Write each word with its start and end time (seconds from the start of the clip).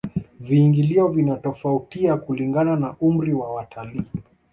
viingilio 0.39 1.07
vinatofautia 1.07 2.17
kulingana 2.17 2.75
na 2.75 2.95
umri 2.99 3.33
wa 3.33 3.51
watalii 3.53 4.05